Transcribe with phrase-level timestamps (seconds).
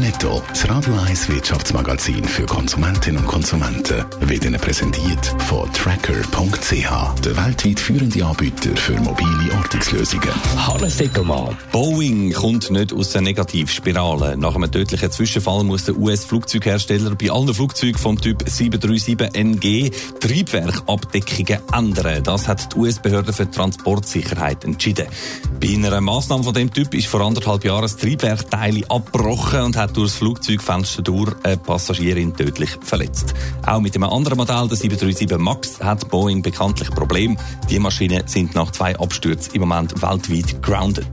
[0.00, 7.36] Netto, das Radio 1 Wirtschaftsmagazin für Konsumentinnen und Konsumenten, wird Ihnen präsentiert von Tracker.ch, der
[7.36, 10.30] weltweit führende Anbieter für mobile Ortungslösungen.
[10.56, 11.56] Hannes Dickelmann.
[11.72, 14.36] Boeing kommt nicht aus der Negativspirale.
[14.36, 22.22] Nach einem tödlichen Zwischenfall muss der US-Flugzeughersteller bei allen Flugzeugen vom Typ 737NG Triebwerkabdeckungen ändern.
[22.22, 25.06] Das hat die US-Behörde für Transportsicherheit entschieden.
[25.60, 29.87] Bei einer Massnahme von dem Typ ist vor anderthalb Jahren das Triebwerkteil abgebrochen und hat
[29.92, 33.34] durch das Flugzeugfenster durch eine Passagierin tödlich verletzt.
[33.66, 37.36] Auch mit einem anderen Modell, der 737 MAX, hat Boeing bekanntlich Probleme.
[37.68, 41.06] Die Maschinen sind nach zwei Abstürzen im Moment weltweit grounded.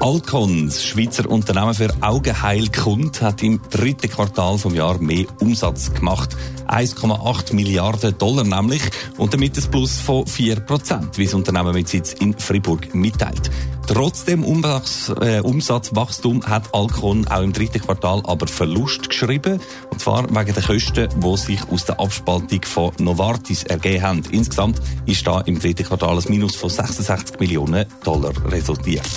[0.00, 6.36] Alcon, das Schweizer Unternehmen für Augenheilkund, hat im dritten Quartal vom Jahr mehr Umsatz gemacht.
[6.68, 8.82] 1,8 Milliarden Dollar nämlich
[9.16, 13.50] und damit ein Plus von 4 Prozent, wie das Unternehmen mit Sitz in Fribourg mitteilt.
[13.88, 19.60] Trotzdem Umsatz, äh, Umsatzwachstum hat Alcon auch im dritten Quartal aber Verlust geschrieben.
[19.90, 24.22] Und zwar wegen der Kosten, die sich aus der Abspaltung von Novartis ergeben haben.
[24.30, 29.08] Insgesamt ist da im dritten Quartal ein Minus von 66 Millionen Dollar resultiert.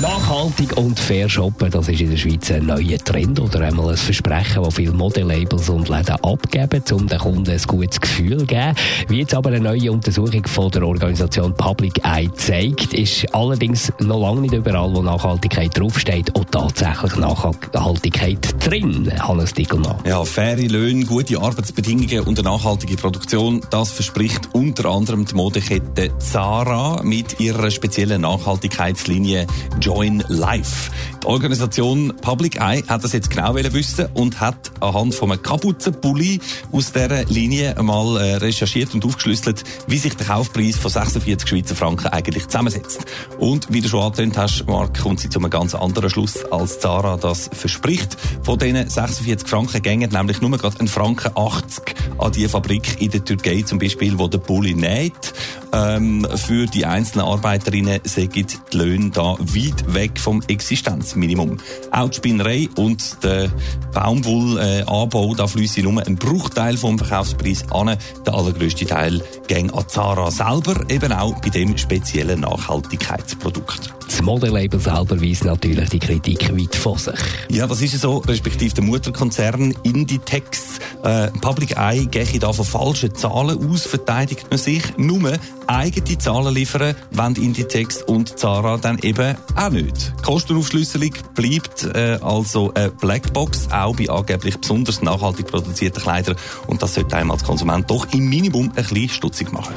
[0.00, 3.96] Nachhaltig und fair shoppen, das ist in der Schweiz ein neuer Trend oder einmal ein
[3.96, 8.74] Versprechen, das viele Modelabels und Läden abgeben, um den Kunden ein gutes Gefühl zu geben.
[9.08, 14.20] Wie jetzt aber eine neue Untersuchung von der Organisation Public Eye zeigt, ist allerdings noch
[14.20, 19.96] lange nicht überall, wo Nachhaltigkeit draufsteht, auch tatsächlich Nachhaltigkeit drin, Hannes Dickelmann.
[20.04, 26.16] Ja, faire Löhne, gute Arbeitsbedingungen und eine nachhaltige Produktion, das verspricht unter anderem die Modekette
[26.18, 29.46] Zara mit ihrer speziellen Nachhaltigkeitslinie
[29.80, 30.90] Join Life.
[31.22, 36.40] Die Organisation Public Eye hat das jetzt genau wissen und hat anhand von einem Kapuzenpulli
[36.70, 41.74] aus dieser Linie mal äh, recherchiert und aufgeschlüsselt, wie sich der Kaufpreis von 46 Schweizer
[41.74, 43.04] Franken eigentlich zusammensetzt.
[43.38, 46.80] Und wie du schon angetönt hast, Mark, kommt sie zu einem ganz anderen Schluss, als
[46.80, 48.16] Zara das verspricht.
[48.42, 53.10] Von diesen 46 Franken gängen nämlich nur gerade ein Franken 80 an die Fabrik in
[53.10, 55.32] der Türkei zum Beispiel, wo der Pulli näht.
[55.72, 61.58] Ähm, für die einzelnen Arbeiterinnen sind die Löhne da weit weg vom Existenzminimum.
[61.90, 63.50] Auch die Spinnerei und der
[63.92, 67.96] Baumwollanbau, da fließt nur ein Bruchteil vom Verkaufspreis an.
[68.26, 73.92] Der allergrößte Teil ging an Zara selber, eben auch bei dem speziellen Nachhaltigkeitsprodukt.
[74.06, 77.18] Das Modelabel selber weist natürlich die Kritik weit vor sich.
[77.50, 80.78] Ja, das ist so, respektive der Mutterkonzern Inditex.
[81.04, 84.82] Äh, Public Eye gehe da von falschen Zahlen aus, verteidigt man sich.
[84.96, 85.34] Nur
[85.66, 90.14] eigene Zahlen liefern, wenn Inditex und Zara dann eben auch nicht.
[90.18, 96.36] Die Kostenaufschlüsselung bleibt äh, also eine Blackbox, auch bei angeblich besonders nachhaltig produzierten Kleidern.
[96.68, 99.74] Und das sollte einem als Konsument doch im Minimum ein bisschen stutzig machen.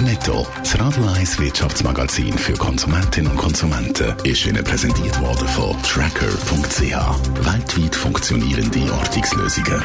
[0.00, 7.44] Netto, das Radio 1 Wirtschaftsmagazin für Konsumentinnen und Konsumenten, ist Ihnen präsentiert worden von Tracker.ch.
[7.44, 9.84] Weltweit funktionierende Ortungslösungen.